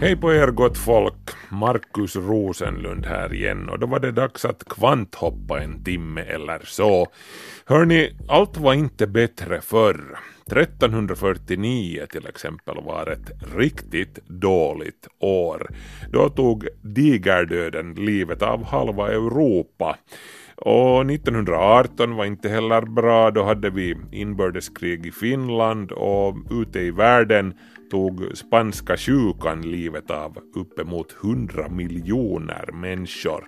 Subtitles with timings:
[0.00, 1.30] Hej på er gott folk!
[1.48, 7.06] Markus Rosenlund här igen och då var det dags att kvanthoppa en timme eller så.
[7.64, 10.18] Hörni, allt var inte bättre förr.
[10.46, 15.70] 1349 till exempel var ett riktigt dåligt år.
[16.12, 19.96] Då tog digerdöden livet av halva Europa.
[20.56, 26.90] Och 1918 var inte heller bra, då hade vi inbördeskrig i Finland och ute i
[26.90, 27.54] världen
[27.90, 33.44] tog spanska sjukan livet av uppemot 100 miljoner människor.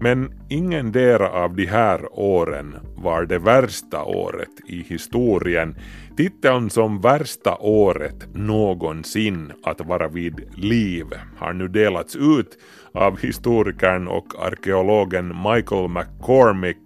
[0.00, 5.74] Men ingendera av de här åren var det värsta året i historien.
[6.16, 11.06] Titeln som värsta året någonsin att vara vid liv
[11.36, 12.58] har nu delats ut
[12.92, 16.78] av historikern och arkeologen Michael McCormick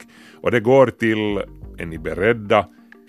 [0.43, 1.37] och det går till,
[1.79, 2.67] är ni beredda,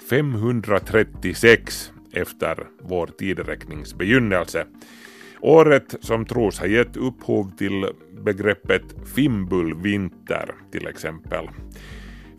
[0.10, 4.66] 536 efter vår tideräknings begynnelse.
[5.42, 7.86] Året som tros ha gett upphov till
[8.22, 8.84] begreppet
[9.16, 11.48] fimbulvinter till exempel.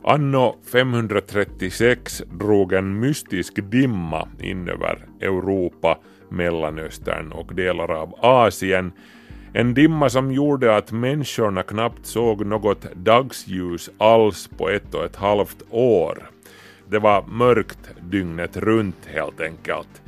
[0.04, 8.92] Anno 536 drog en mystisk dimma in över Europa, Mellanöstern och delar av Asien.
[9.52, 15.16] En dimma som gjorde att människorna knappt såg något dagsljus alls på ett och ett
[15.16, 16.30] halvt år.
[16.90, 20.02] Det var mörkt dygnet runt helt enkelt.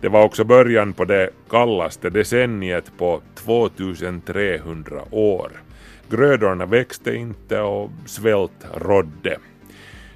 [0.00, 5.52] Det var också början på det kallaste decenniet på 2300 år.
[6.10, 9.38] Grödorna växte inte och svält rådde.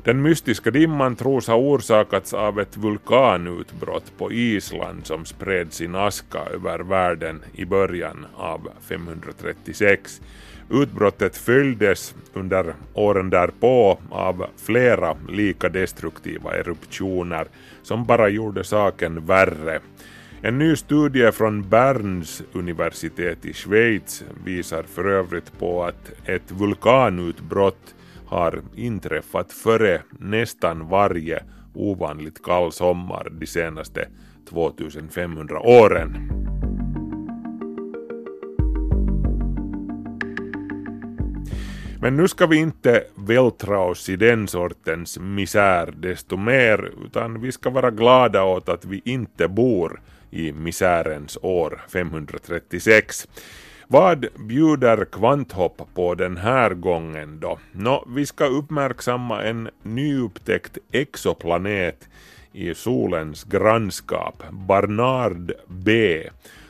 [0.05, 6.39] Den mystiska dimman tros ha orsakats av ett vulkanutbrott på Island som spred sin aska
[6.39, 10.21] över världen i början av 536.
[10.71, 17.47] Utbrottet följdes under åren därpå av flera lika destruktiva eruptioner
[17.83, 19.81] som bara gjorde saken värre.
[20.43, 27.95] En ny studie från Berns universitet i Schweiz visar för övrigt på att ett vulkanutbrott
[28.27, 31.43] har inträffat före nästan varje
[31.75, 34.09] ovanligt kall sommar de senaste
[34.49, 36.36] 2500 åren.
[42.01, 47.53] Men nu ska vi inte vältra oss i den sortens misär desto mer, utan vi
[47.53, 53.29] ska vara glada åt att vi inte bor i misärens år 536.
[53.89, 57.59] Vad bjuder kvanthopp på den här gången då?
[57.73, 62.09] Nå, vi ska uppmärksamma en nyupptäckt exoplanet
[62.53, 66.23] i solens grannskap, Barnard B,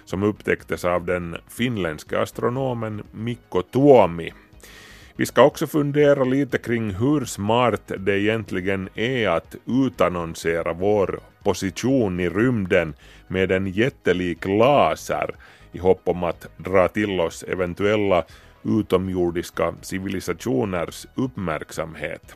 [0.04, 4.32] som upptäcktes av den finländske astronomen Mikko Tuomi
[5.16, 12.20] vi ska också fundera lite kring hur smart det egentligen är att utannonsera vår position
[12.20, 12.94] i rymden
[13.28, 15.30] med en jättelik laser
[15.72, 18.24] i hopp om att dra till oss eventuella
[18.62, 22.34] utomjordiska civilisationers uppmärksamhet.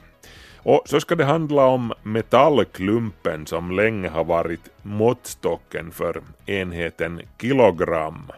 [0.63, 8.33] Och så ska det handla om metallklumpen som länge har varit måttstocken för enheten kilogram.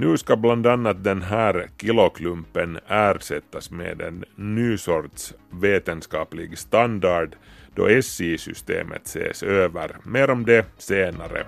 [0.00, 7.36] Nu ska bland annat den här kiloklumpen ersättas med en ny sorts vetenskaplig standard
[7.74, 9.96] då SI-systemet ses över.
[10.04, 11.46] Mer om det senare.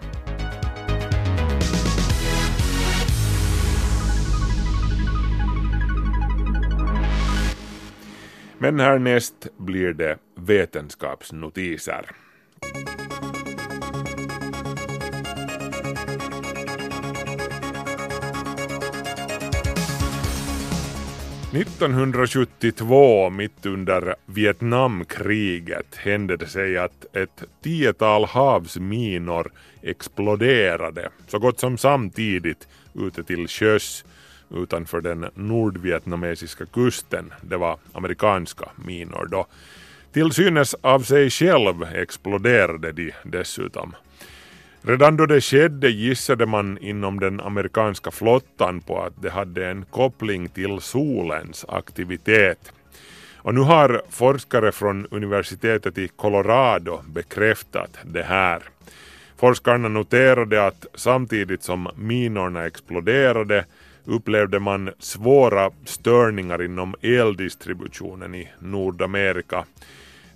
[8.58, 12.29] Men härnäst blir det vetenskapsnotiser.
[21.52, 29.52] 1972, mitt under Vietnamkriget, hände det sig att ett tiotal havsminor
[29.82, 34.04] exploderade så gott som samtidigt ute till sjöss
[34.50, 37.32] utanför den nordvietnamesiska kusten.
[37.42, 39.46] Det var amerikanska minor då.
[40.12, 43.94] Till synes av sig själv exploderade de dessutom.
[44.82, 49.84] Redan då det skedde gissade man inom den amerikanska flottan på att det hade en
[49.84, 52.72] koppling till solens aktivitet.
[53.36, 58.62] Och nu har forskare från universitetet i Colorado bekräftat det här.
[59.36, 63.64] Forskarna noterade att samtidigt som minorna exploderade
[64.04, 69.64] upplevde man svåra störningar inom eldistributionen i Nordamerika.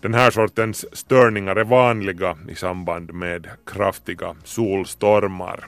[0.05, 5.67] Den här sortens störningar är vanliga i samband med kraftiga solstormar.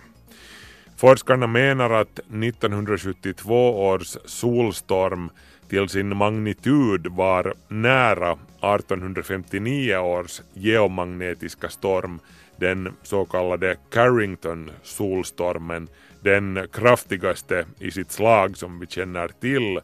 [0.97, 5.31] Forskarna menar att 1972 års solstorm
[5.69, 12.21] till sin magnitud var nära 1859 års geomagnetiska storm,
[12.57, 15.89] den så kallade Carrington-solstormen,
[16.21, 19.81] den kraftigaste i sitt slag som vi känner till,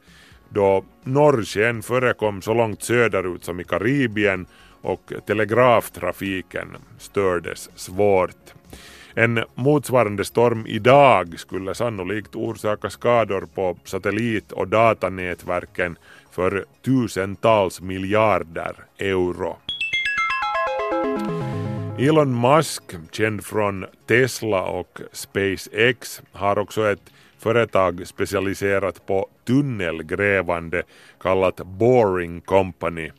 [0.52, 4.46] då norrsken förekom så långt söderut som i Karibien
[4.82, 6.69] och telegraftrafiken
[6.99, 8.54] stördes svårt.
[9.14, 15.96] En motsvarande storm idag skulle sannolikt orsaka skador på satellit och datanätverken
[16.31, 19.56] för tusentals miljarder euro.
[21.99, 30.82] Elon Musk, känd från Tesla och SpaceX, har också ett företag specialiserat på tunnelgrävande
[31.20, 33.10] kallat Boring Company.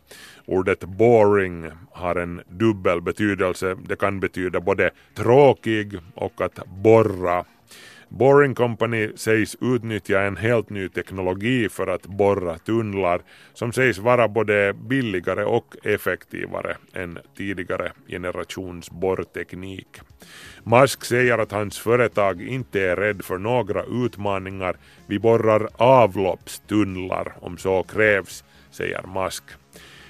[0.46, 3.76] Ordet boring har en dubbel betydelse.
[3.88, 7.46] Det kan betyda både tråkig och att borra.
[8.14, 13.22] Boring Company sägs utnyttja en helt ny teknologi för att borra tunnlar
[13.54, 19.88] som sägs vara både billigare och effektivare än tidigare generations borrteknik.
[20.64, 24.78] Musk säger att hans företag inte är rädd för några utmaningar.
[25.08, 29.44] Vi borrar avloppstunnlar om så krävs, säger Musk.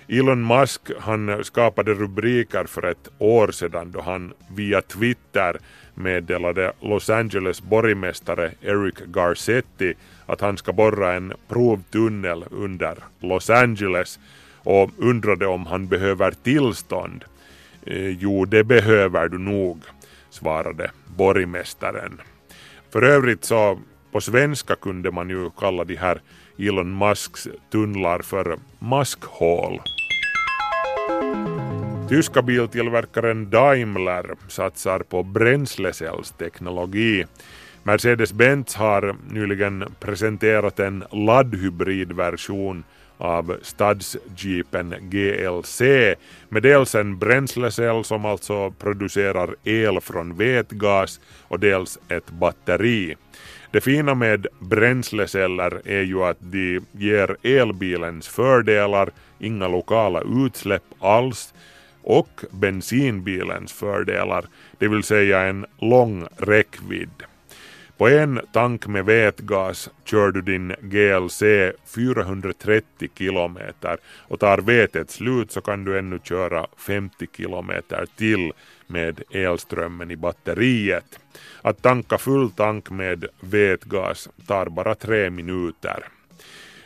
[0.08, 5.58] Elon Musk han skapade rubriker för ett år sedan då han via Twitter
[5.96, 9.94] meddelade Los Angeles borgmästare Eric Garcetti
[10.26, 14.20] att han ska borra en provtunnel under Los Angeles
[14.64, 17.24] och undrade om han behöver tillstånd.
[17.86, 19.84] Eh, jo, det behöver du nog,
[20.30, 22.22] svarade borgmästaren.
[22.90, 23.80] För övrigt så
[24.12, 26.22] på svenska kunde man ju kalla de här
[26.58, 29.82] Elon Musks tunnlar för maskhål.
[32.10, 37.26] Tyska biltillverkaren Daimler satsar på bränslecellsteknologi.
[37.84, 42.84] Mercedes-Benz har nyligen presenterat en laddhybridversion
[43.18, 45.82] av stadsjeepen GLC
[46.50, 53.16] med dels en bränslecell som alltså producerar el från vätgas och dels ett batteri.
[53.74, 59.10] Det fina med bränsleceller är ju att de ger elbilens fördelar,
[59.40, 61.54] inga lokala utsläpp alls,
[62.02, 64.46] och bensinbilens fördelar,
[64.78, 67.24] det vill säga en lång räckvidd.
[67.98, 71.44] På en tank med vätgas kör du din GLC
[71.96, 73.98] 430 kilometer
[74.28, 78.52] och tar vetet slut så kan du ännu köra 50 kilometer till
[78.94, 81.20] med elströmmen i batteriet.
[81.62, 86.04] Att tanka full tank med vätgas tar bara tre minuter.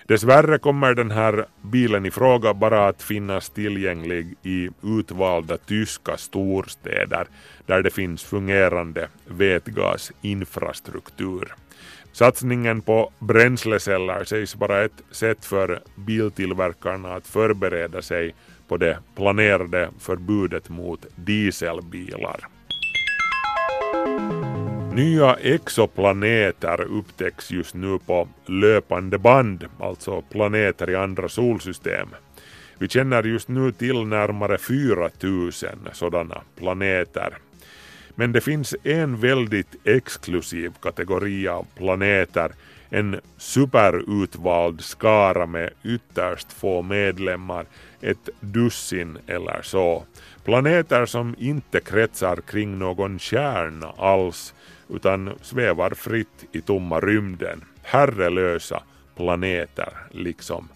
[0.07, 7.27] Dessvärre kommer den här bilen i fråga bara att finnas tillgänglig i utvalda tyska storstäder
[7.65, 11.55] där det finns fungerande vätgasinfrastruktur.
[12.11, 18.35] Satsningen på bränsleceller sägs vara ett sätt för biltillverkarna att förbereda sig
[18.67, 22.47] på det planerade förbudet mot dieselbilar.
[24.93, 32.07] Nya exoplaneter upptäcks just nu på löpande band, alltså planeter i andra solsystem.
[32.79, 37.37] Vi känner just nu till närmare 4000 sådana planeter.
[38.15, 42.51] Men det finns en väldigt exklusiv kategori av planeter,
[42.89, 47.65] en superutvald skara med ytterst få medlemmar,
[48.01, 50.03] ett dussin eller så.
[50.43, 54.53] Planeter som inte kretsar kring någon kärna alls
[54.89, 57.63] utan svävar fritt i tomma rymden.
[57.83, 58.83] Herrelösa
[59.15, 60.69] planeter liksom.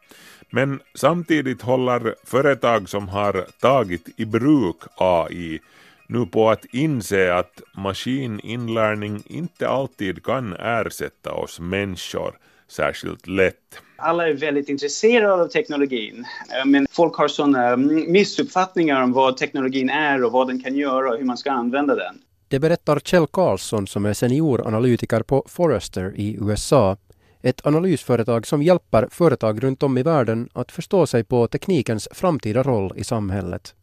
[0.50, 5.60] Men samtidigt håller företag som har tagit i bruk AI
[6.06, 12.38] nu på att inse att maskininlärning inte alltid kan ersätta oss människor
[12.68, 13.80] särskilt lätt.
[13.96, 16.26] Alla är väldigt intresserade av teknologin,
[16.58, 20.74] eh, men folk har sådana mm, missuppfattningar om vad teknologin är och vad den kan
[20.74, 22.18] göra och hur man ska använda den.
[22.52, 26.96] Det berättar Kjell Karlsson som är senioranalytiker på Forrester i USA.
[27.42, 32.62] Ett analysföretag som hjälper företag runt om i världen att förstå sig på teknikens framtida
[32.62, 33.74] roll i samhället.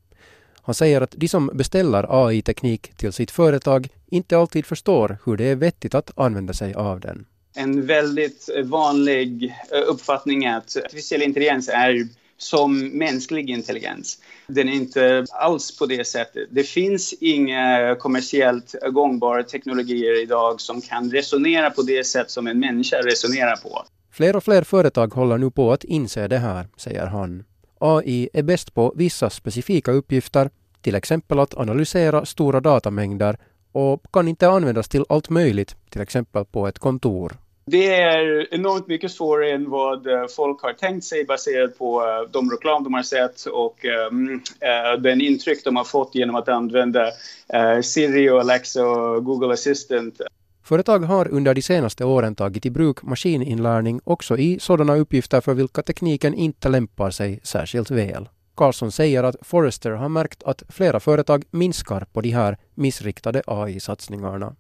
[0.62, 5.46] Han säger att de som beställer AI-teknik till sitt företag inte alltid förstår hur det
[5.46, 7.26] är vettigt att använda sig av den.
[7.56, 12.08] En väldigt vanlig eh, uppfattning är att artificiell intelligens är
[12.42, 14.18] som mänsklig intelligens.
[14.48, 16.48] Den är inte alls på det sättet.
[16.52, 22.60] Det finns inga kommersiellt gångbara teknologier idag som kan resonera på det sätt som en
[22.60, 23.86] människa resonerar på.
[24.12, 27.44] Fler och fler företag håller nu på att inse det här, säger han.
[27.80, 30.50] AI är bäst på vissa specifika uppgifter,
[30.82, 33.38] till exempel att analysera stora datamängder
[33.72, 37.38] och kan inte användas till allt möjligt, till exempel på ett kontor.
[37.70, 42.32] Det är enormt mycket svårare än vad eh, folk har tänkt sig baserat på eh,
[42.32, 46.50] de reklam de har sett och um, uh, den intryck de har fått genom att
[46.50, 50.22] använda uh, Siri och Alexa och Google Assistant.
[50.64, 55.54] Företag har under de senaste åren tagit i bruk maskininlärning också i sådana uppgifter för
[55.54, 58.30] vilka tekniken inte lämpar sig särskilt väl.
[58.56, 64.56] Carlson säger att Forrester har märkt att flera företag minskar på de här missriktade AI-satsningarna.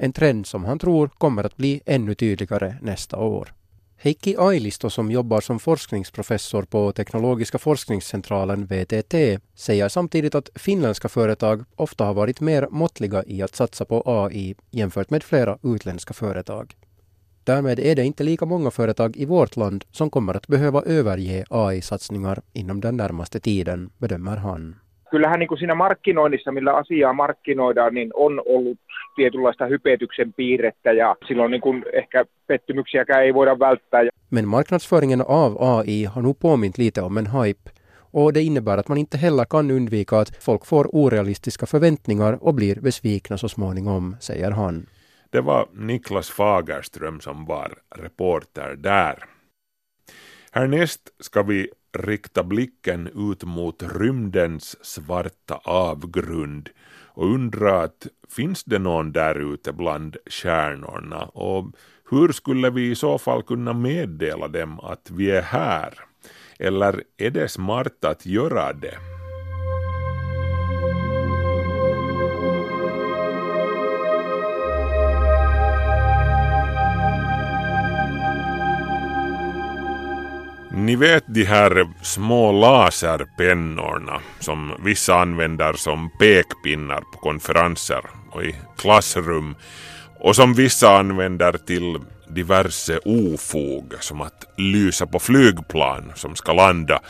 [0.00, 3.54] En trend som han tror kommer att bli ännu tydligare nästa år.
[3.96, 9.14] Heikki Ailisto som jobbar som forskningsprofessor på Teknologiska forskningscentralen VTT
[9.54, 14.54] säger samtidigt att finländska företag ofta har varit mer måttliga i att satsa på AI
[14.70, 16.76] jämfört med flera utländska företag.
[17.44, 21.44] Därmed är det inte lika många företag i vårt land som kommer att behöva överge
[21.50, 24.76] AI-satsningar inom den närmaste tiden, bedömer han.
[25.10, 28.78] Kyllähän niin kuin siinä markkinoinnissa, millä asiaa markkinoidaan, niin on ollut
[29.16, 34.02] tietynlaista hypetyksen piirrettä ja silloin niin kuin ehkä pettymyksiäkään ei voida välttää.
[34.30, 37.70] Men marknadsföringen av AI har nog påmint lite om en hype
[38.12, 42.54] och det innebär att man inte heller kan undvika att folk får orealistiska förväntningar och
[42.54, 44.86] blir besvikna så småningom, säger han.
[45.30, 49.24] Det var Niklas Fagerström som var reporter där.
[50.58, 56.68] Härnäst ska vi rikta blicken ut mot rymdens svarta avgrund
[57.06, 61.64] och undra att finns det någon där ute bland stjärnorna och
[62.10, 65.94] hur skulle vi i så fall kunna meddela dem att vi är här?
[66.58, 69.17] Eller är det smart att göra det?
[80.78, 88.54] Ni vet de här små laserpennorna som vissa använder som pekpinnar på konferenser och i
[88.76, 89.54] klassrum
[90.20, 97.00] och som vissa använder till diverse ofog som att lysa på flygplan som ska landa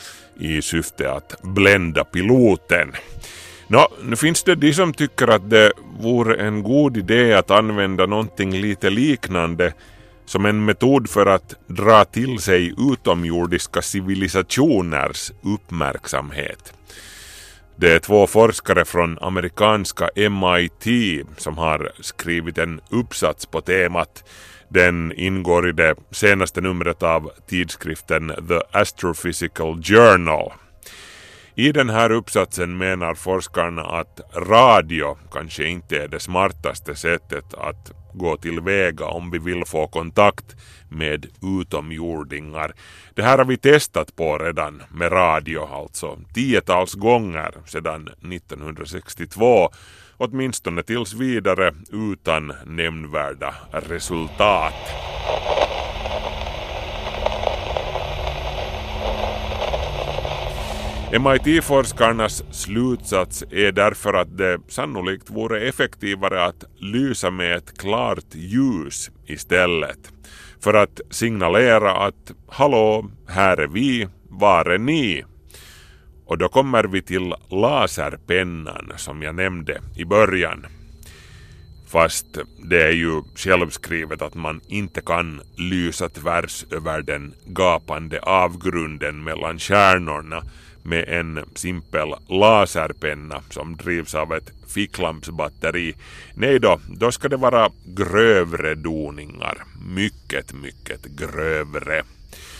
[0.40, 2.92] i syfte att blända piloten.
[3.66, 8.06] Nå, nu finns det de som tycker att det vore en god idé att använda
[8.06, 9.72] någonting lite liknande
[10.28, 16.72] som en metod för att dra till sig utomjordiska civilisationers uppmärksamhet.
[17.76, 20.86] Det är två forskare från amerikanska MIT
[21.36, 24.24] som har skrivit en uppsats på temat.
[24.68, 30.52] Den ingår i det senaste numret av tidskriften The Astrophysical Journal.
[31.54, 37.92] I den här uppsatsen menar forskarna att radio kanske inte är det smartaste sättet att
[38.18, 40.56] gå tillväga om vi vill få kontakt
[40.88, 41.26] med
[41.60, 42.72] utomjordingar.
[43.14, 49.70] Det här har vi testat på redan med radio, alltså tiotals gånger sedan 1962,
[50.16, 54.74] åtminstone tills vidare utan nämnvärda resultat.
[61.12, 69.10] MIT-forskarnas slutsats är därför att det sannolikt vore effektivare att lysa med ett klart ljus
[69.26, 70.12] istället.
[70.60, 75.24] För att signalera att hallå, här är vi, var är ni?
[76.26, 80.66] Och då kommer vi till laserpennan som jag nämnde i början.
[81.86, 82.38] Fast
[82.70, 89.58] det är ju självskrivet att man inte kan lysa tvärs över den gapande avgrunden mellan
[89.58, 90.42] stjärnorna
[90.88, 95.94] med en simpel laserpenna som drivs av ett ficklampsbatteri.
[96.34, 99.58] Nej då, då ska det vara grövre doningar.
[99.88, 102.02] Mycket, mycket grövre.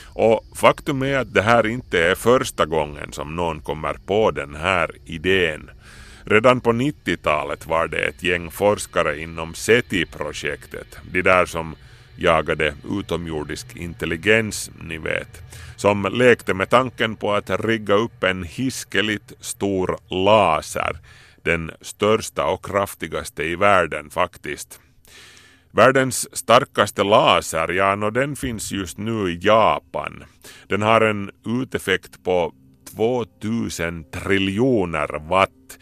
[0.06, 4.54] Och faktum är att det här inte är första gången som någon kommer på den
[4.54, 5.70] här idén.
[6.24, 11.76] Redan på 90-talet var det ett gäng forskare inom SETI-projektet, de där som
[12.16, 15.42] jagade utomjordisk intelligens, ni vet,
[15.78, 20.98] som lekte med tanken på att rigga upp en hiskeligt stor laser,
[21.42, 24.80] den största och kraftigaste i världen faktiskt.
[25.70, 30.24] Världens starkaste laser, ja, no, den finns just nu i Japan.
[30.66, 32.52] Den har en uteffekt på
[32.96, 35.78] 2000 triljoner watt,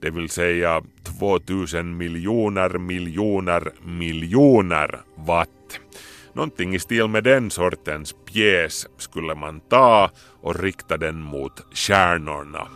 [0.00, 0.82] det vill säga
[1.18, 5.80] 2000 miljoner miljoner miljoner watt.
[6.38, 12.68] Någonting i stil med den sortens pjäs skulle man ta och rikta den mot stjärnorna.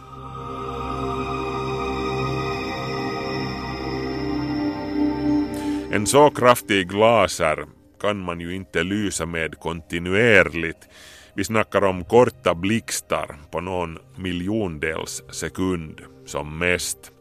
[5.93, 7.67] En så kraftig laser
[8.01, 10.89] kan man ju inte lysa med kontinuerligt.
[11.35, 17.13] Vi snackar om korta blixtar på någon miljondels sekund som mest.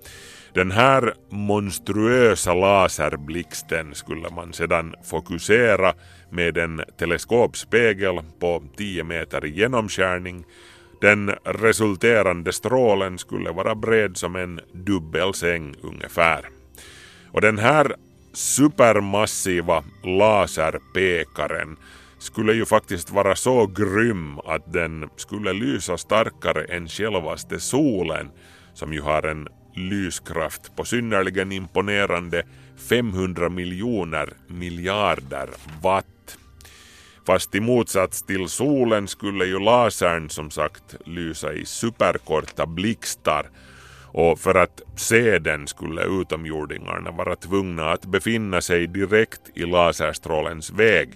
[0.54, 5.94] Den här monstruösa laserblixten skulle man sedan fokusera
[6.32, 10.46] med en teleskopspegel på 10 meter i genomskärning.
[11.02, 16.46] Den resulterande strålen skulle vara bred som en dubbelsäng ungefär.
[17.32, 17.96] Och den här
[18.34, 21.78] supermassiva laserpekaren
[22.20, 28.30] skulle ju faktiskt vara så grym att den skulle lysa starkare än självaste solen
[28.74, 32.44] som ju har en lyskraft på synnerligen imponerande
[32.89, 35.50] 500 miljoner miljarder
[35.82, 36.06] watt.
[37.32, 43.50] Fast i motsats till solen skulle ju lasern som sagt lysa i superkorta blixtar
[44.06, 50.72] och för att se den skulle utomjordingarna vara tvungna att befinna sig direkt i laserstrålens
[50.72, 51.10] väg.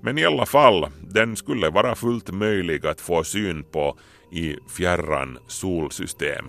[0.00, 3.98] Men i alla fall, den skulle vara fullt möjlig att få syn på
[4.30, 6.44] i fjärran solsystem.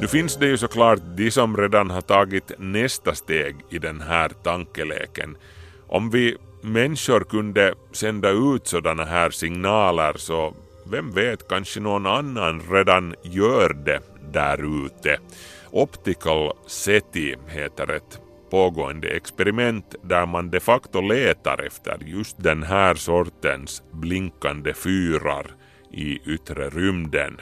[0.00, 4.28] Nu finns det ju såklart de som redan har tagit nästa steg i den här
[4.28, 5.36] tankeleken.
[5.86, 10.54] Om vi människor kunde sända ut sådana här signaler så
[10.90, 14.00] vem vet, kanske någon annan redan gör det
[14.32, 15.18] där ute.
[15.70, 22.94] Optical SETI heter ett pågående experiment där man de facto letar efter just den här
[22.94, 25.46] sortens blinkande fyrar
[25.92, 27.36] i yttre rymden.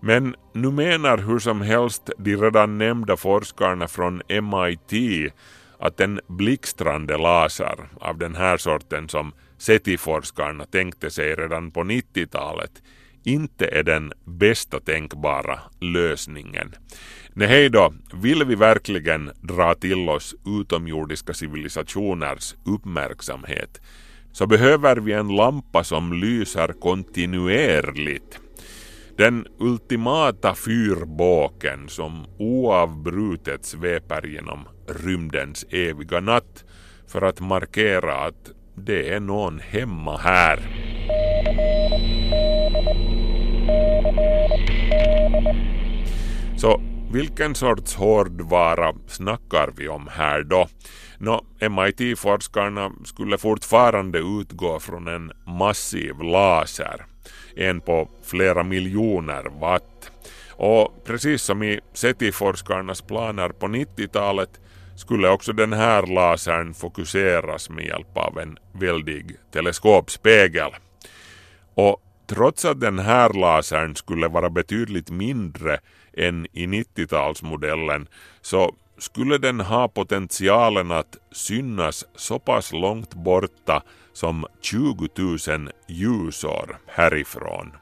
[0.00, 5.32] Men nu menar hur som helst de redan nämnda forskarna från MIT
[5.78, 12.82] att en blixtrande laser av den här sorten som SETI-forskarna tänkte sig redan på 90-talet
[13.24, 16.74] inte är den bästa tänkbara lösningen.
[17.32, 23.80] Nej hej då, vill vi verkligen dra till oss utomjordiska civilisationers uppmärksamhet
[24.32, 28.40] så behöver vi en lampa som lyser kontinuerligt
[29.20, 36.64] den ultimata fyrbåken som oavbrutet sveper genom rymdens eviga natt
[37.06, 40.58] för att markera att det är någon hemma här.
[46.56, 46.80] Så
[47.12, 50.68] vilken sorts hårdvara snackar vi om här då?
[51.18, 57.09] Nå, MIT-forskarna skulle fortfarande utgå från en massiv laser
[57.60, 60.10] en på flera miljoner watt.
[60.50, 64.60] Och precis som i SETI-forskarnas planer på 90-talet
[64.96, 70.70] skulle också den här lasern fokuseras med hjälp av en väldig teleskopspegel.
[71.74, 75.78] Och trots att den här lasern skulle vara betydligt mindre
[76.16, 78.06] än i 90-talsmodellen
[78.40, 86.78] så skulle den ha potentialen att synas så pass långt borta som 20 000 ljusår
[86.86, 87.72] härifrån.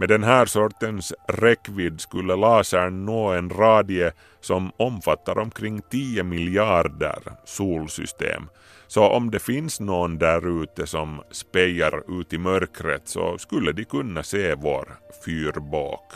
[0.00, 7.18] Med den här sortens räckvidd skulle lasern nå en radie som omfattar omkring 10 miljarder
[7.44, 8.48] solsystem.
[8.86, 13.84] Så om det finns någon där ute som spejar ut i mörkret så skulle de
[13.84, 16.12] kunna se vår fyrbåk.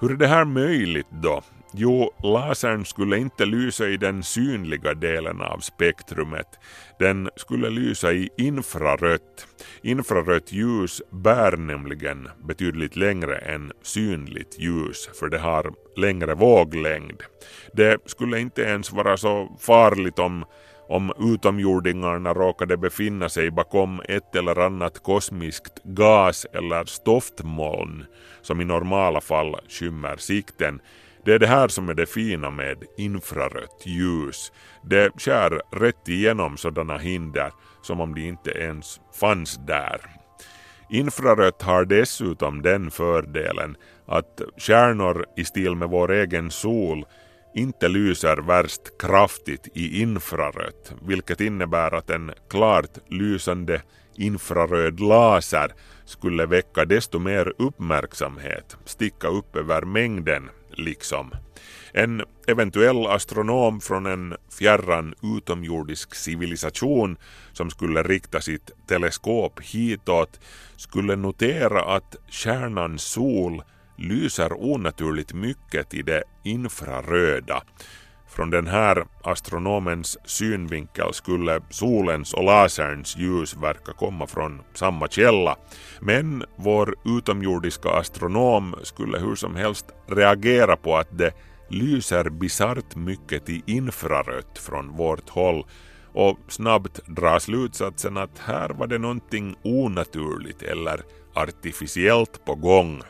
[0.00, 1.42] Hur är det här möjligt då?
[1.76, 6.46] Jo, lasern skulle inte lysa i den synliga delen av spektrumet.
[6.98, 9.46] Den skulle lysa i infrarött.
[9.82, 17.22] Infrarött ljus bär nämligen betydligt längre än synligt ljus för det har längre våglängd.
[17.72, 20.44] Det skulle inte ens vara så farligt om
[20.88, 28.04] om utomjordingarna råkade befinna sig bakom ett eller annat kosmiskt gas eller stoftmoln
[28.42, 30.80] som i normala fall skymmer sikten
[31.24, 34.52] det är det här som är det fina med infrarött ljus.
[34.82, 40.00] Det skär rätt igenom sådana hinder som om de inte ens fanns där.
[40.90, 47.06] Infrarött har dessutom den fördelen att stjärnor i stil med vår egen sol
[47.54, 53.82] inte lyser värst kraftigt i infrarött, vilket innebär att en klart lysande
[54.16, 55.72] infraröd laser
[56.04, 61.30] skulle väcka desto mer uppmärksamhet, sticka upp över mängden liksom.
[61.92, 67.16] En eventuell astronom från en fjärran utomjordisk civilisation
[67.52, 70.40] som skulle rikta sitt teleskop hitåt
[70.76, 73.62] skulle notera att stjärnan sol
[73.98, 77.62] lyser onaturligt mycket i det infraröda.
[78.28, 85.56] Från den här astronomens synvinkel skulle solens och laserns ljus verka komma från samma källa.
[86.00, 91.32] Men vår utomjordiska astronom skulle hur som helst reagera på att det
[91.68, 95.66] lyser bisarrt mycket i infrarött från vårt håll
[96.12, 101.00] och snabbt dra slutsatsen att här var det någonting onaturligt eller
[101.34, 103.02] artificiellt på gång.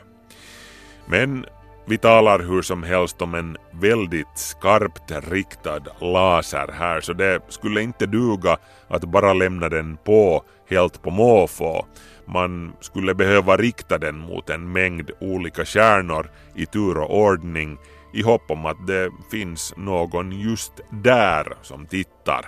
[1.05, 1.45] Men
[1.87, 7.81] vi talar hur som helst om en väldigt skarpt riktad laser här så det skulle
[7.81, 11.85] inte duga att bara lämna den på helt på måfå.
[12.25, 17.77] Man skulle behöva rikta den mot en mängd olika stjärnor i tur och ordning
[18.13, 22.45] i hopp om att det finns någon just där som tittar.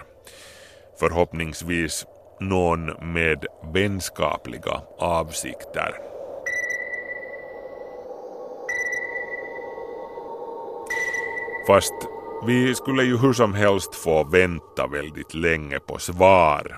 [0.99, 2.05] Förhoppningsvis
[2.39, 6.16] någon med vänskapliga avsikter.
[11.67, 11.93] Fast
[12.45, 16.77] vi skulle ju hur som helst få vänta väldigt länge på svar.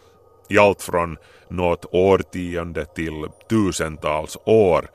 [0.50, 1.18] I allt från
[1.50, 4.90] något årtionde till tusentals år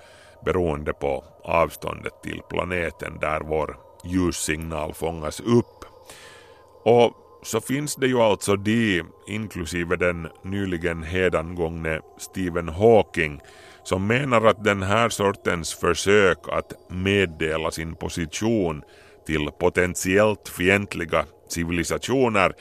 [0.44, 5.84] beroende på avståndet till planeten där vår ljussignal fångas upp.
[6.84, 13.40] Och så finns det ju alltså de, inklusive den nyligen hedangångne Stephen Hawking,
[13.84, 18.82] som menar att den här sortens försök att meddela sin position
[19.26, 22.52] till potentiellt fientliga civilisationer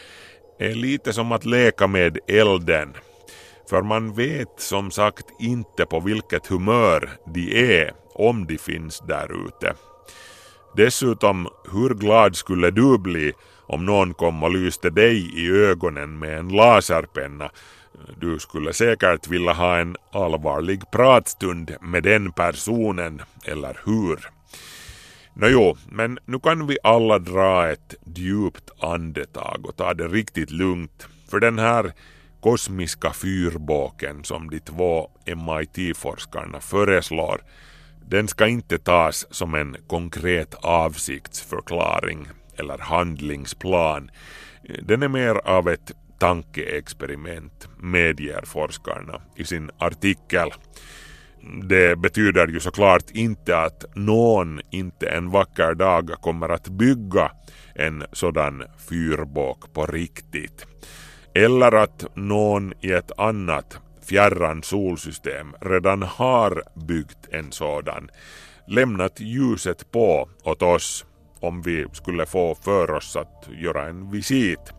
[0.59, 2.93] är lite som att leka med elden.
[3.69, 9.47] För man vet som sagt inte på vilket humör de är om de finns där
[9.47, 9.73] ute.
[10.75, 13.33] Dessutom, hur glad skulle du bli
[13.67, 17.51] om någon kom och lyste dig i ögonen med en laserpenna?
[18.17, 24.32] Du skulle säkert vilja ha en allvarlig pratstund med den personen, eller hur?
[25.35, 31.07] Nåjo, men nu kan vi alla dra ett djupt andetag och ta det riktigt lugnt.
[31.29, 31.93] För den här
[32.41, 37.41] kosmiska fyrbåken som de två MIT-forskarna föreslår,
[38.09, 44.11] den ska inte tas som en konkret avsiktsförklaring eller handlingsplan.
[44.81, 50.49] Den är mer av ett tankeexperiment, medger forskarna i sin artikel
[51.63, 57.31] det betyder ju såklart inte att någon inte en vacker dag kommer att bygga
[57.75, 60.65] en sådan fyrbåk på riktigt.
[61.33, 63.79] Eller att någon i ett annat
[64.09, 68.09] fjärran solsystem redan har byggt en sådan,
[68.67, 71.05] lämnat ljuset på åt oss
[71.39, 74.73] om vi skulle få för oss att göra en visit.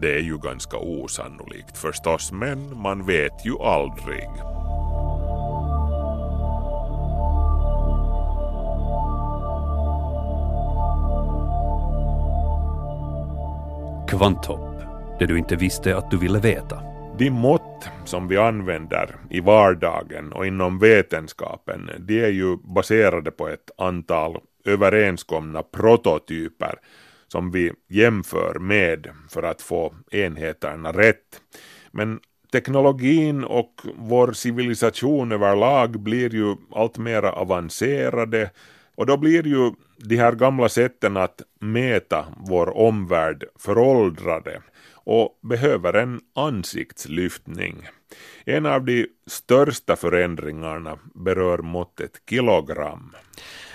[0.00, 4.47] Det är ju ganska osannolikt förstås, men man vet ju aldrig.
[14.18, 14.82] Kvanthopp,
[15.18, 16.82] det du inte visste att du ville veta.
[17.18, 23.48] De mått som vi använder i vardagen och inom vetenskapen, de är ju baserade på
[23.48, 26.74] ett antal överenskomna prototyper
[27.28, 31.40] som vi jämför med för att få enheterna rätt.
[31.90, 32.20] Men
[32.52, 38.50] teknologin och vår civilisation överlag blir ju allt mer avancerade
[38.94, 44.62] och då blir ju de här gamla sätten att mäta vår omvärld föråldrade
[44.94, 47.88] och behöver en ansiktslyftning.
[48.44, 53.14] En av de största förändringarna berör måttet kilogram.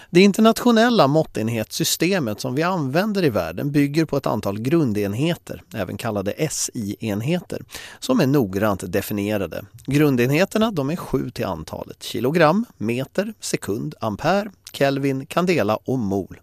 [0.10, 6.50] Det internationella måttenhetssystemet som vi använder i världen bygger på ett antal grundenheter, även kallade
[6.50, 7.62] SI-enheter,
[8.00, 9.66] som är noggrant definierade.
[9.86, 12.04] Grundenheterna de är sju till antalet.
[12.04, 16.42] Kilogram, meter, sekund, ampere, Kelvin, Candela och mol.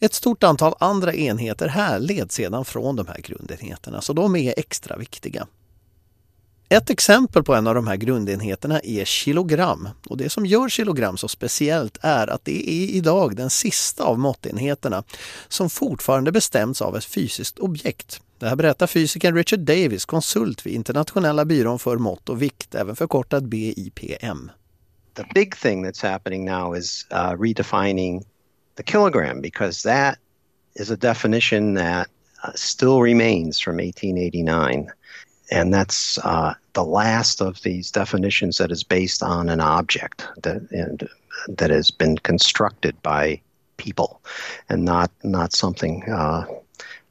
[0.00, 4.96] Ett stort antal andra enheter härleds sedan från de här grundenheterna, så de är extra
[4.96, 5.46] viktiga.
[6.68, 9.88] Ett exempel på en av de här grundenheterna är kilogram.
[10.08, 14.18] Och det som gör kilogram så speciellt är att det är idag den sista av
[14.18, 15.04] måttenheterna
[15.48, 18.20] som fortfarande bestämts av ett fysiskt objekt.
[18.38, 22.96] Det här berättar fysikern Richard Davis, konsult vid Internationella byrån för mått och vikt, även
[22.96, 24.50] förkortad BIPM.
[25.14, 28.24] The big thing that's happening now is uh, redefining
[28.76, 30.18] the kilogram because that
[30.74, 32.08] is a definition that
[32.42, 34.90] uh, still remains from 1889.
[35.50, 40.62] And that's uh, the last of these definitions that is based on an object that,
[40.70, 41.08] and,
[41.48, 43.40] that has been constructed by
[43.76, 44.20] people
[44.68, 46.44] and not, not something uh,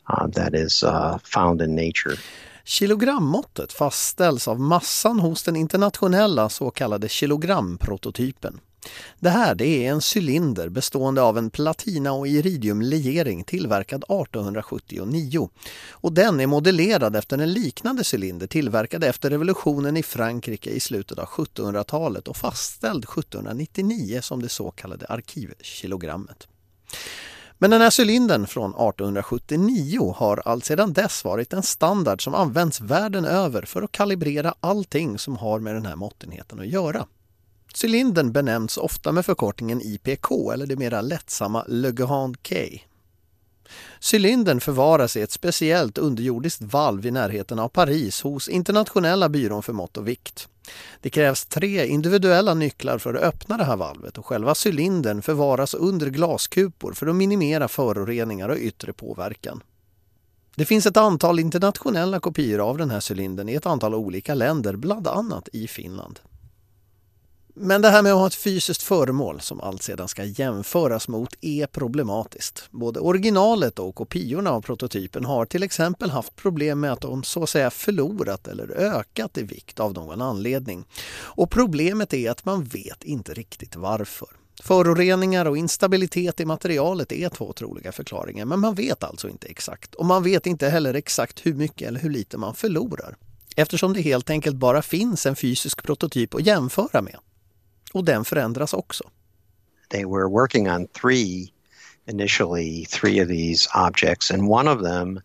[0.08, 2.18] uh, that is uh, found in nature.
[2.66, 8.60] Kilogrammåttet fastställs av massan hos den internationella så kallade kilogramprototypen.
[9.20, 15.50] Det här det är en cylinder bestående av en platina och iridiumlegering tillverkad 1879.
[15.92, 21.20] Och den är modellerad efter en liknande cylinder tillverkad efter revolutionen i Frankrike i slutet
[21.20, 26.48] av 1700-talet och fastställd 1799 som det så kallade arkivkilogrammet.
[27.58, 33.26] Men den här cylindern från 1879 har alltsedan dess varit en standard som används världen
[33.26, 37.06] över för att kalibrera allting som har med den här måttenheten att göra.
[37.84, 42.56] Cylindern benämns ofta med förkortningen IPK eller det mera lättsamma Le Grand K.
[44.12, 49.74] Cylindern förvaras i ett speciellt underjordiskt valv i närheten av Paris hos Internationella byrån för
[49.74, 50.48] mått och vikt.
[51.02, 55.74] Det krävs tre individuella nycklar för att öppna det här valvet och själva cylindern förvaras
[55.74, 59.64] under glaskupor för att minimera föroreningar och yttre påverkan.
[60.56, 64.76] Det finns ett antal internationella kopior av den här cylindern i ett antal olika länder,
[64.76, 66.20] bland annat i Finland.
[67.56, 71.36] Men det här med att ha ett fysiskt föremål som allt sedan ska jämföras mot
[71.42, 72.68] är problematiskt.
[72.72, 77.44] Både originalet och kopiorna av prototypen har till exempel haft problem med att de så
[77.44, 80.86] att säga förlorat eller ökat i vikt av någon anledning.
[81.16, 84.28] Och problemet är att man vet inte riktigt varför.
[84.64, 89.96] Föroreningar och instabilitet i materialet är två troliga förklaringar men man vet alltså inte exakt.
[89.96, 93.16] Och man vet inte heller exakt hur mycket eller hur lite man förlorar.
[93.56, 97.18] Eftersom det helt enkelt bara finns en fysisk prototyp att jämföra med.
[97.94, 99.04] Och den förändras också.
[99.90, 101.54] They were working on three
[102.08, 105.22] initially, three of these objects, and one of them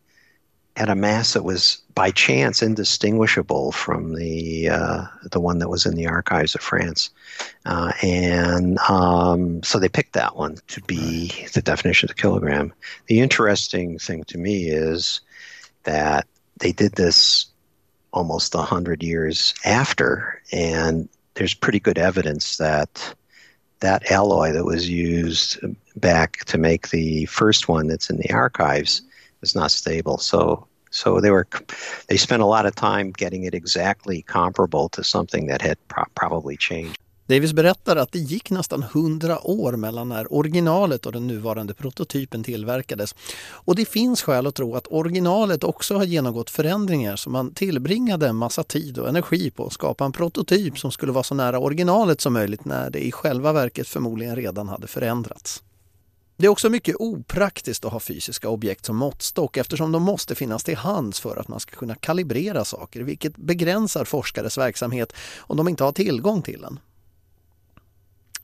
[0.77, 5.87] had a mass that was by chance indistinguishable from the uh, the one that was
[5.87, 7.11] in the archives of France,
[7.67, 12.73] uh, and um, so they picked that one to be the definition of the kilogram.
[13.07, 15.21] The interesting thing to me is
[15.83, 16.27] that
[16.59, 17.47] they did this
[18.13, 23.14] almost a hundred years after, and there's pretty good evidence that
[23.81, 25.59] that alloy that was used
[25.96, 29.03] back to make the first one that's in the archives
[29.42, 30.18] is not stable.
[30.18, 31.46] So so they were
[32.09, 36.05] they spent a lot of time getting it exactly comparable to something that had pro-
[36.16, 36.98] probably changed.
[37.29, 42.45] Davis berättar att det gick nästan 100 år mellan när originalet och den nuvarande prototypen
[42.45, 43.14] tillverkades.
[43.49, 48.29] Och det finns skäl att tro att originalet också har genomgått förändringar så man tillbringade
[48.29, 51.59] en massa tid och energi på att skapa en prototyp som skulle vara så nära
[51.59, 55.62] originalet som möjligt när det i själva verket förmodligen redan hade förändrats.
[56.37, 60.64] Det är också mycket opraktiskt att ha fysiska objekt som måttstock eftersom de måste finnas
[60.64, 65.69] till hands för att man ska kunna kalibrera saker, vilket begränsar forskares verksamhet om de
[65.69, 66.79] inte har tillgång till den.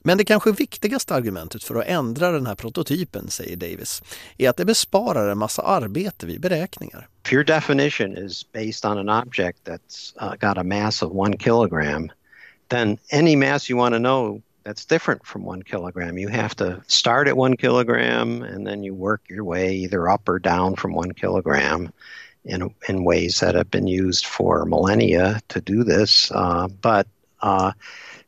[0.07, 4.03] Men det kanske viktigaste argumentet för att ändra den här prototypen, säger Davis,
[4.39, 7.09] är att det besparar en massa arbete vid beräkningar.
[7.27, 11.39] If your definition is based on an object that's uh, got a mass of one
[11.39, 12.11] kilogram,
[12.69, 16.19] then any mass you want to know that's different from one kilogram.
[16.19, 20.29] You have to start at one kilogram and then you work your way either up
[20.29, 21.93] or down from one kilogram.
[22.45, 26.31] in, in ways that have been used for millennia to do this.
[26.31, 27.07] Uh, but
[27.41, 27.73] uh,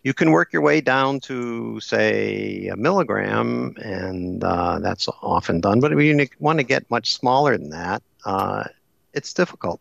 [0.07, 5.81] you can work your way down to, say, a milligram, and uh, that's often done.
[5.81, 8.63] But if you want to get much smaller than that, uh,
[9.15, 9.81] it's difficult.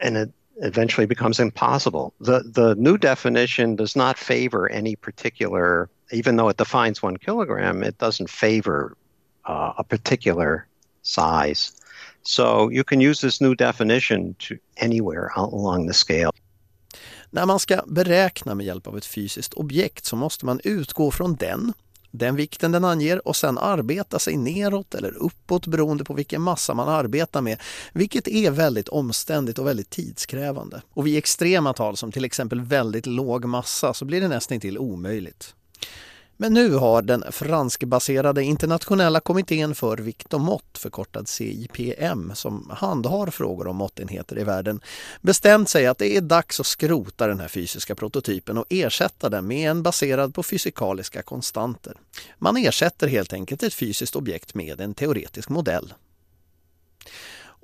[0.00, 2.12] And it eventually becomes impossible.
[2.20, 7.82] The, the new definition does not favor any particular, even though it defines one kilogram,
[7.82, 8.98] it doesn't favor
[9.46, 10.66] uh, a particular
[11.00, 11.80] size.
[12.22, 16.32] So you can use this new definition to anywhere along the scale.
[17.34, 21.34] När man ska beräkna med hjälp av ett fysiskt objekt så måste man utgå från
[21.34, 21.72] den,
[22.10, 26.74] den vikten den anger och sen arbeta sig neråt eller uppåt beroende på vilken massa
[26.74, 27.60] man arbetar med,
[27.92, 30.82] vilket är väldigt omständigt och väldigt tidskrävande.
[30.90, 34.78] Och vid extrema tal som till exempel väldigt låg massa så blir det nästan till
[34.78, 35.54] omöjligt.
[36.36, 43.26] Men nu har den franskbaserade internationella kommittén för vikt och mått, förkortad CIPM, som handhar
[43.26, 44.80] frågor om måttenheter i världen,
[45.20, 49.46] bestämt sig att det är dags att skrota den här fysiska prototypen och ersätta den
[49.46, 51.96] med en baserad på fysikaliska konstanter.
[52.38, 55.94] Man ersätter helt enkelt ett fysiskt objekt med en teoretisk modell.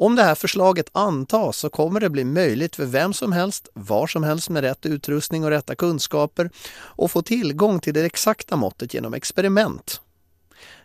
[0.00, 4.06] Om det här förslaget antas så kommer det bli möjligt för vem som helst, var
[4.06, 6.50] som helst med rätt utrustning och rätta kunskaper
[6.98, 10.00] att få tillgång till det exakta måttet genom experiment.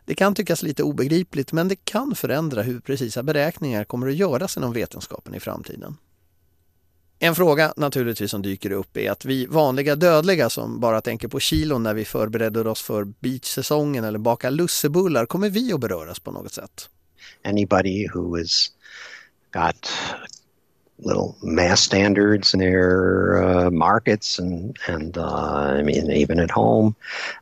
[0.05, 4.57] Det kan tyckas lite obegripligt men det kan förändra hur precisa beräkningar kommer att göras
[4.57, 5.97] inom vetenskapen i framtiden.
[7.19, 11.39] En fråga naturligtvis som dyker upp är att vi vanliga dödliga som bara tänker på
[11.39, 16.31] kilon när vi förbereder oss för beachsäsongen eller bakar lussebullar, kommer vi att beröras på
[16.31, 16.89] något sätt?
[17.43, 18.69] Anybody who has
[19.51, 19.91] got
[20.99, 26.95] little mass standards in their uh, markets and and uh, I mean even at home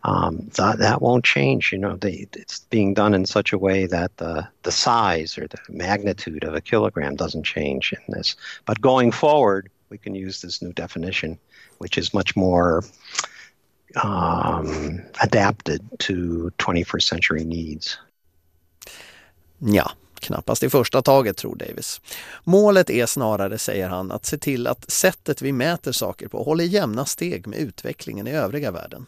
[0.04, 1.72] um, that that won't change.
[1.72, 5.48] You know, they, it's being done in such a way that the the size or
[5.48, 8.36] the magnitude of a kilogram doesn't change in this.
[8.66, 11.38] But going forward, we can use this new definition,
[11.80, 12.84] which is much more
[14.02, 17.98] um, adapted to 21st century needs.
[19.66, 22.02] Ja, Knappast i första taget, tror Davis.
[22.44, 26.64] Målet är snarare, säger han, att se till att sättet vi mäter saker på håller
[26.64, 29.06] jämna steg med utvecklingen i övriga världen.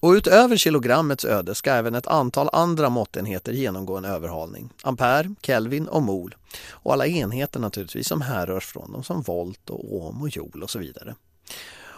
[0.00, 4.70] Och utöver kilogrammets öde ska även ett antal andra måttenheter genomgå en överhalning.
[4.82, 6.34] Ampere, Kelvin och mol.
[6.70, 10.70] Och alla enheter naturligtvis som härrör från dem som volt och ohm och joule och
[10.70, 11.14] så vidare.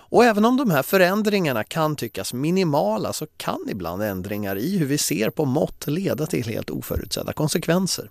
[0.09, 4.87] Och även om de här förändringarna kan tyckas minimala så kan ibland ändringar i hur
[4.87, 8.11] vi ser på mått leda till helt oförutsedda konsekvenser.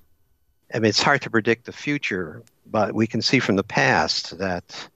[0.74, 4.40] I mean, it's hard to predict the future, but we can see from the past
[4.40, 4.90] that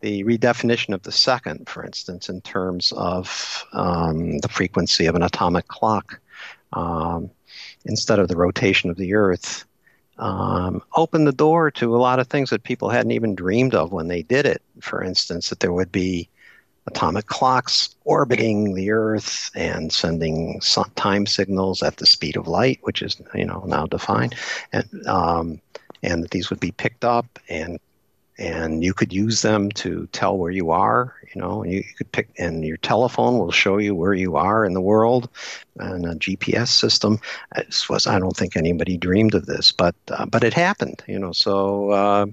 [0.00, 3.28] the redefinition of the second, for instance, in terms of
[3.72, 6.20] um, the frequency of an atomic clock,
[6.72, 7.30] um,
[7.84, 9.64] instead of the rotation of the Earth,
[10.18, 13.92] um, opened the door to a lot of things that people hadn't even dreamed of
[13.92, 14.62] when they did it.
[14.80, 16.28] For instance, that there would be
[16.86, 20.60] atomic clocks orbiting the Earth and sending
[20.96, 24.34] time signals at the speed of light, which is you know now defined,
[24.72, 25.60] and um,
[26.02, 27.78] and that these would be picked up and
[28.42, 31.14] and you could use them to tell where you are.
[31.32, 34.64] You know, you, you, could pick, and your telephone will show you where you are
[34.64, 35.28] in the world,
[35.78, 37.20] and a GPS system.
[37.56, 41.02] This was I don't think anybody dreamed of this, but uh, but it happened.
[41.06, 41.90] You know, so.
[41.90, 42.26] Uh,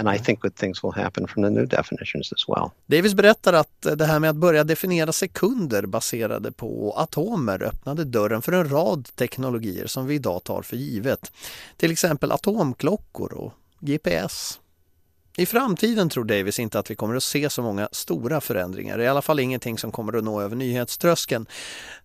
[0.00, 2.70] And I think good things will happen from the new definitions as well.
[2.86, 8.42] Davis berättar att det här med att börja definiera sekunder baserade på atomer öppnade dörren
[8.42, 11.32] för en rad teknologier som vi idag tar för givet.
[11.76, 14.60] Till exempel atomklockor och GPS.
[15.38, 19.08] I framtiden tror Davis inte att vi kommer att se så många stora förändringar, i
[19.08, 21.46] alla fall ingenting som kommer att nå över nyhetströskeln.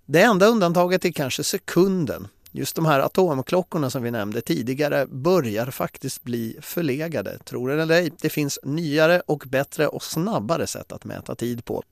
[0.06, 2.28] Det enda undantaget är kanske sekunden.
[2.52, 7.96] Just de här atomklockorna som vi nämnde tidigare börjar faktiskt bli förlegade, tror det eller
[7.96, 8.12] ej.
[8.22, 11.84] Det finns nyare och bättre och snabbare sätt att mäta tid på.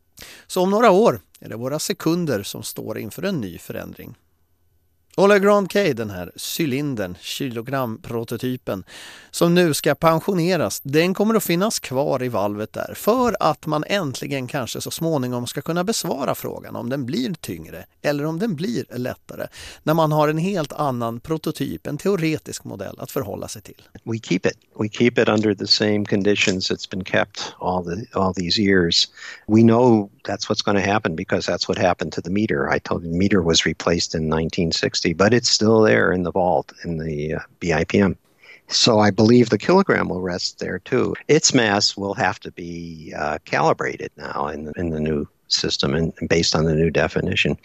[0.47, 4.15] Så om några år är det våra sekunder som står inför en ny förändring.
[5.17, 8.83] Ola Grand K, den här cylindern, kilogramprototypen,
[9.31, 13.83] som nu ska pensioneras, den kommer att finnas kvar i valvet där för att man
[13.87, 18.55] äntligen kanske så småningom ska kunna besvara frågan om den blir tyngre eller om den
[18.55, 19.47] blir lättare
[19.83, 23.81] när man har en helt annan prototyp, en teoretisk modell att förhålla sig till.
[24.03, 24.57] We keep it.
[24.79, 29.07] We keep it under the same conditions it's been kept all the all these years.
[29.47, 32.69] We know that's what's going to happen because that's what happened to the meter.
[32.69, 36.31] I told you the meter was replaced in 1960 but it's still there in the
[36.31, 38.17] vault in the uh, BIPM.
[38.67, 41.13] So I believe the kilogram will rest there too.
[41.27, 45.93] Its mass will have to be uh, calibrated now in the, in the new system
[45.93, 47.57] and based on the new definition.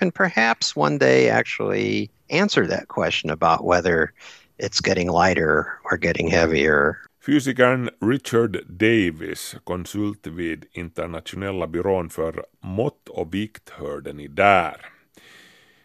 [0.00, 4.12] And perhaps one day actually answer that question about whether
[4.58, 7.00] it's getting lighter or getting heavier.
[7.28, 14.76] Fysikern Richard Davis, konsult vid internationella byrån för mått och vikt hörde ni där.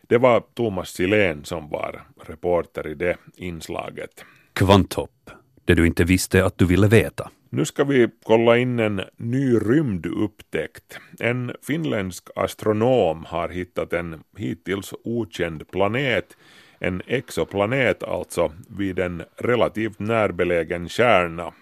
[0.01, 4.25] Det var Thomas Silén som var reporter i det inslaget.
[4.53, 5.29] Kvanthopp,
[5.65, 7.29] det du inte visste att du ville veta.
[7.49, 10.99] Nu ska vi kolla in en ny rymdupptäckt.
[11.19, 16.37] En finländsk astronom har hittat en hittills okänd planet,
[16.83, 21.53] en exoplanet alltså, vid en relativt närbelägen stjärna.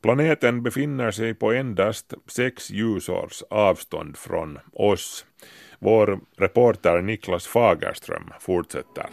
[0.00, 5.26] Planeten befinner sig på endast sex ljusårs avstånd från oss.
[5.78, 9.06] Vår reporter Niklas Fagerström fortsätter.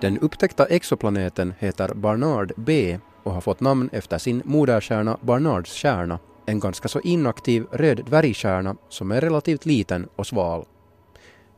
[0.00, 6.18] Den upptäckta exoplaneten heter Barnard B och har fått namn efter sin moderstjärna Barnards stjärna,
[6.46, 10.64] en ganska så inaktiv röd dvärgstjärna som är relativt liten och sval.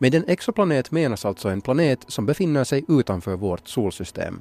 [0.03, 4.41] Med en exoplanet menas alltså en planet som befinner sig utanför vårt solsystem.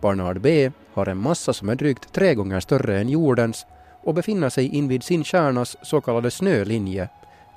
[0.00, 3.66] Barnard B har en massa som är drygt tre gånger större än jordens
[4.04, 7.08] och befinner sig invid sin stjärnas så kallade snölinje,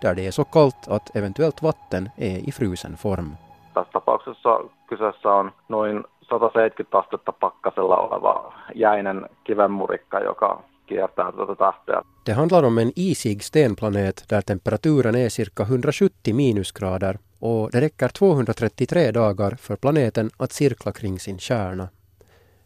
[0.01, 3.35] där det är så kallt att eventuellt vatten är i frusen form.
[3.73, 4.59] Tässä tapauksessa
[4.89, 12.01] kyseessä on noin 170 astetta pakkasella oleva jäinen kivenmurikka, joka kiertää tuota tähteä.
[12.25, 18.07] Det handlar om en isig stenplanet där temperaturen är cirka 170 minusgrader och det räcker
[18.07, 21.87] 233 dagar för planeten att cirkla kring sin stjärna.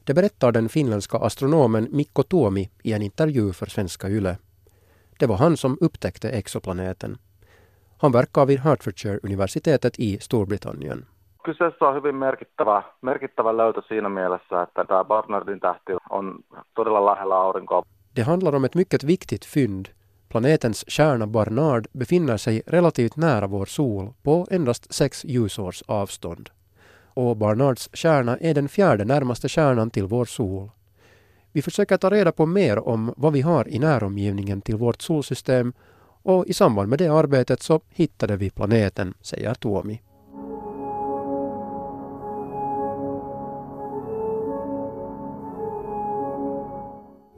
[0.07, 4.37] Det berättar den finländska astronomen Mikko Tuomi i en intervju för Svenska Yle.
[5.19, 7.17] Det var han som upptäckte exoplaneten.
[7.97, 11.05] Han verkar vid Hertfordshire-universitetet i Storbritannien.
[11.43, 16.39] Kyseessä on hyvin merkittävä, merkittävä löytö siinä mielessä, että tämä Barnardin tähti on
[16.75, 17.83] todella lähellä aurinkoa.
[18.17, 19.89] Det handlar om ett mycket viktigt fynd.
[20.29, 26.49] Planetens stjärna Barnard befinner sig relativt nära vår sol på endast sex ljusårs avstånd.
[27.13, 30.69] Och Barnards stjärna är den fjärde närmaste stjärnan till vår sol.
[31.51, 35.73] Vi försöker ta reda på mer om vad vi har i näromgivningen till vårt solsystem
[36.23, 40.01] och i samband med det arbetet så hittade vi planeten, säger Tuomi.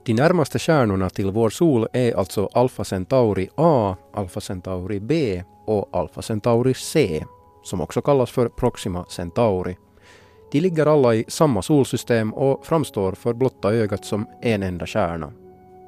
[0.09, 5.89] De närmaste stjärnorna till vår sol är alltså Alpha Centauri A, Alpha Centauri B och
[5.91, 7.25] Alpha Centauri C,
[7.63, 9.77] som också kallas för Proxima Centauri.
[10.51, 15.33] De ligger alla i samma solsystem och framstår för blotta ögat som en enda stjärna.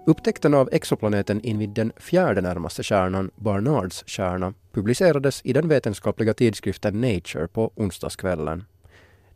[0.06, 7.02] Upptäckten av exoplaneten invid den fjärde närmaste stjärnan, Barnards stjärna, publicerades i den vetenskapliga tidskriften
[7.02, 8.64] Nature på onsdagskvällen.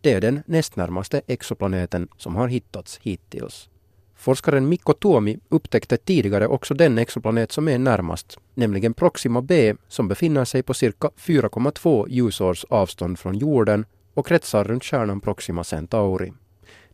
[0.02, 3.70] Det är den nästnärmaste exoplaneten som har hittats hittills.
[4.16, 10.08] Forskaren Mikko Tuomi upptäckte tidigare också den exoplanet som är närmast, nämligen Proxima B som
[10.08, 16.34] befinner sig på cirka 4,2 ljusårs avstånd från jorden och kretsar runt stjärnan Proxima Centauri.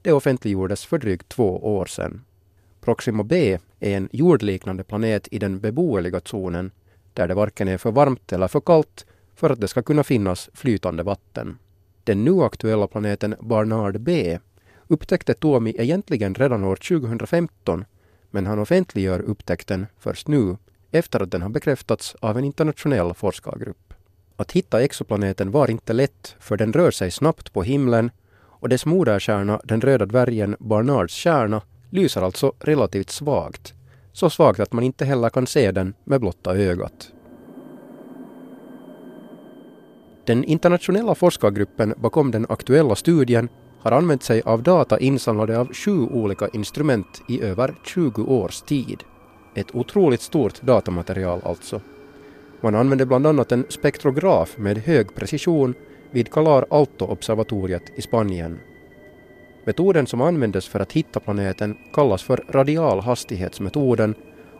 [0.02, 2.22] Det offentliggjordes för drygt två år sedan.
[2.82, 6.72] Proxima B är en jordliknande planet i den beboeliga zonen
[7.14, 9.06] där det varken är för varmt eller för kallt
[9.36, 11.58] för att det ska kunna finnas flytande vatten.
[12.04, 14.40] Den nu aktuella planeten Barnard B
[14.92, 17.86] upptäckte Tuomi egentligen redan år 2015
[18.32, 20.58] men han offentliggör upptäckten först nu
[20.92, 23.94] efter att den har bekräftats av en internationell forskargrupp.
[24.36, 28.86] Att hitta exoplaneten var inte lätt för den rör sig snabbt på himlen och dess
[28.86, 33.74] moderstjärna, den röda dvärgen Barnards stjärna, lyser alltså relativt svagt.
[34.14, 37.12] Så svagt att man inte heller kan se den med blotta ögat.
[40.26, 43.50] Den internationella forskargruppen bakom den aktuella studien
[43.82, 49.04] har använt sig av data insamlade av sju olika instrument i över 20 års tid.
[49.56, 51.82] Ett otroligt stort datamaterial alltså.
[52.62, 55.74] Man använde bland annat en spektrograf med hög precision
[56.12, 58.60] vid Calar Alto-observatoriet i Spanien.
[59.66, 64.16] Metoden som användes för att hitta planeten kallas för radialhastighetsmetoden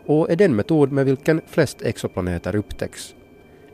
[0.06, 3.14] och är den metod med vilken flest exoplaneter upptäcks.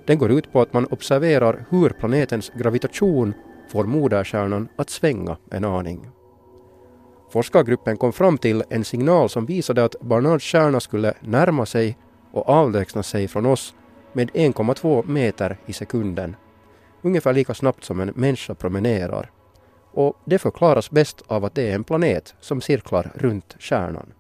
[0.05, 3.35] Den går ut på att man observerar hur planetens gravitation
[3.69, 6.11] får moderstjärnan att svänga en aning.
[7.31, 11.99] Forskargruppen kom fram till en signal som visade att Barnards stjärna skulle närma sig
[12.33, 13.75] och avlägsna sig från oss
[14.13, 16.37] med 1,2 meter i sekunden.
[17.03, 19.31] Ungefär lika snabbt som en människa promenerar.
[19.93, 24.13] Och det förklaras bäst av att det är en planet som cirklar runt stjärnan.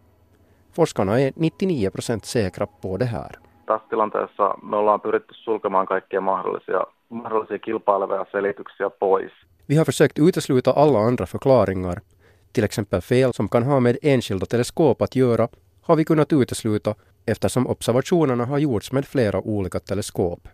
[0.73, 3.39] Forskarna är 99 procent säkra på det här.
[3.67, 9.33] Tässä tilanteessa me ollaan pyritty sulkemaan kaikkia mahdollisia, mahdollisia kilpailevia selityksiä pois.
[9.69, 12.01] Vi har försökt utesluta alla andra förklaringar.
[12.53, 15.49] Till exempel fel som kan ha med enskilda teleskop att göra
[15.81, 16.95] har vi kunnat utesluta
[17.27, 20.49] eftersom observationerna har gjorts med flera olika teleskop.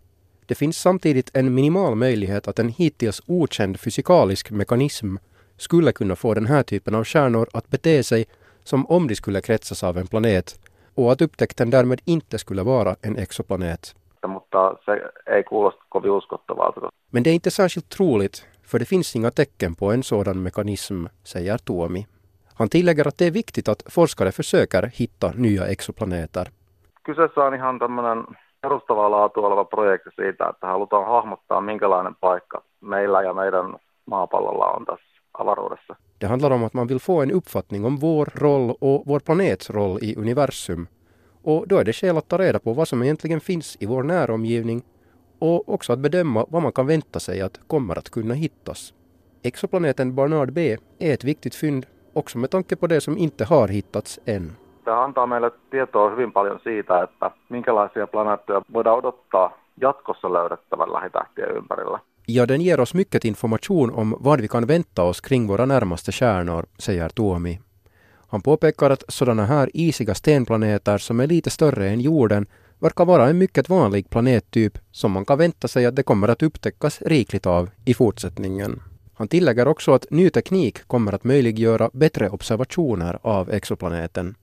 [0.46, 5.16] Det finns samtidigt en minimal möjlighet att en hittills okänd fysikalisk mekanism
[5.57, 8.26] skulle kunna få den här typen av stjärnor att bete sig
[8.64, 10.61] som om de skulle kretsas av en planet
[10.94, 13.94] och att upptäckten därmed inte skulle vara en exoplanet.
[14.29, 14.93] Mutta se
[15.27, 16.81] ei kuulosta kovin uskottavalta.
[17.11, 21.07] Men det är inte särskilt troligt, för det finns inga tecken på en sådan mekanism,
[21.25, 22.07] säger Tuomi.
[22.55, 26.49] Han tillägger att det är viktigt att forskare försöker hitta nya exoplaneter.
[27.07, 28.27] Kyseessä on ihan tämmöinen
[28.61, 34.85] perustavaa laatua oleva projekti siitä, että halutaan hahmottaa minkälainen paikka meillä ja meidän maapallolla on
[34.85, 35.97] tässä avaruudessa.
[36.20, 39.70] Det handlar om att man vill få en uppfattning om vår roll och vår planets
[39.70, 40.87] roll i universum.
[41.45, 44.03] Och då är det skäl att ta reda på vad som egentligen finns i vår
[44.03, 44.82] näromgivning
[45.38, 48.95] och också att bedöma vad man kan vänta sig att kommer att kunna hittas.
[49.42, 53.68] Exoplaneten Barnard B är ett viktigt fynd också med tanke på det som inte har
[53.68, 54.57] hittats än.
[54.84, 61.57] Tämä antaa meille tietoa hyvin paljon siitä, että minkälaisia planeettoja voidaan odottaa jatkossa löydettävän lähitähtien
[61.57, 61.99] ympärillä.
[62.28, 66.12] Ja, den ger oss mycket information om vad vi kan vänta oss kring våra närmaste
[66.12, 67.61] stjärnor, säger Tuomi.
[68.35, 72.47] Han påpekar att sådana här isiga stenplaneter som är lite större än jorden
[72.78, 76.43] verkar vara en mycket vanlig planettyp som man kan vänta sig att det kommer att
[76.43, 78.82] upptäckas rikligt av i fortsättningen.
[79.14, 84.35] Han tillägger också att ny teknik kommer att möjliggöra bättre observationer av exoplaneten.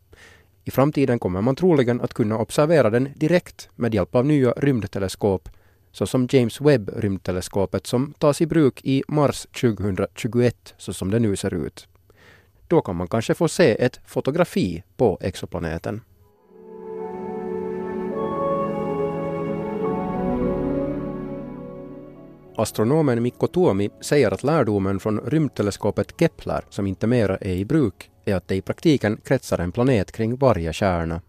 [0.64, 5.50] I framtiden kommer man troligen att kunna observera den direkt med hjälp av nya rymdteleskop
[5.92, 11.54] såsom James Webb-rymdteleskopet som tas i bruk i mars 2021 så som det nu ser
[11.54, 11.88] ut.
[12.72, 16.01] Då kan man kanske få se ett fotografi på exoplaneten.
[22.55, 28.11] Astronomen Mikko Tuomi säger att lärdomen från rymdteleskopet Kepler, som inte mera är i bruk,
[28.26, 31.22] är att det i praktiken kretsar en planet kring varje stjärna.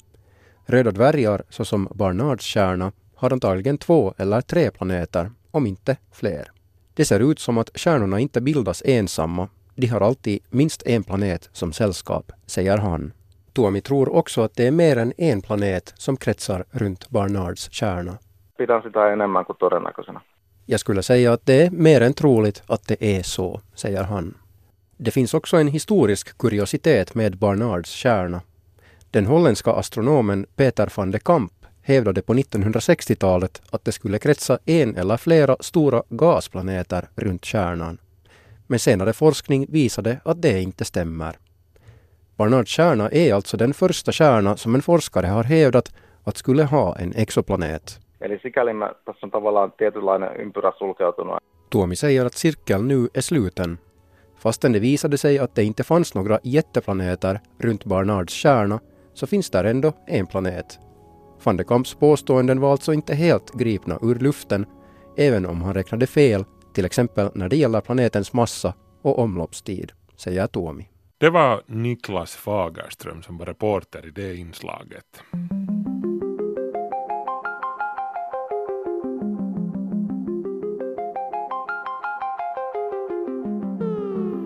[0.67, 6.51] Röda dvärgar, såsom Barnards stjärna, har antagligen två eller tre planeter, om inte fler.
[6.95, 9.49] Det ser ut som att stjärnorna inte bildas ensamma.
[9.75, 13.13] De har alltid minst en planet som sällskap, säger han.
[13.53, 18.19] Tuomi tror också att det är mer än en planet som kretsar runt Barnards stjärna.
[18.59, 20.21] Pidän sitä enemmän kuin todennäköisenä.
[20.67, 24.35] Jag skulle säga att det är mer än troligt att det är så, säger han.
[24.97, 28.41] Det finns också en historisk kuriositet med Barnards stjärna.
[29.11, 31.53] Den holländska astronomen Peter van de Kamp
[31.83, 37.99] hävdade på 1960-talet att det skulle kretsa en eller flera stora gasplaneter runt stjärnan.
[38.73, 41.37] Men senare forskning visade att det inte stämmer.
[42.37, 45.95] Barnards stjärna är alltså den första stjärna som en forskare har hävdat
[46.25, 48.01] att skulle ha en exoplanet.
[48.21, 51.39] Eli sikäli me, tässä on tavallaan tietynlainen ympyrä sulkeutunut.
[51.71, 53.79] Tuomi säger att cirkeln nu är sluten.
[54.37, 58.81] Fastän det visade sig att det inte fanns några jätteplaneter runt Barnards stjärna
[59.15, 60.79] så finns där ändå en planet.
[61.45, 64.67] Van de Kamps påståenden var alltså inte helt gripna ur luften,
[65.17, 70.47] även om han räknade fel, till exempel när det gäller planetens massa och omloppstid, säger
[70.47, 70.89] Tuomi.
[71.19, 75.23] Det var Niklas Fagerström som var reporter i det inslaget.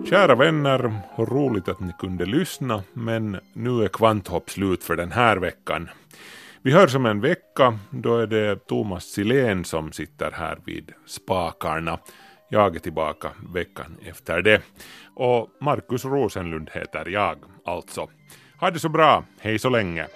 [0.09, 5.37] Kära vänner, roligt att ni kunde lyssna, men nu är Kvanthopp slut för den här
[5.37, 5.89] veckan.
[6.67, 11.99] Vi hörs om en vecka, då är det Thomas Silén som sitter här vid spakarna.
[12.49, 14.61] Jag är tillbaka veckan efter det.
[15.15, 18.09] Och Markus Rosenlund heter jag alltså.
[18.59, 20.07] Ha det så bra, hej så länge!